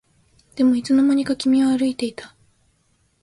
[0.55, 2.33] でもいつの間にか君は歩いていた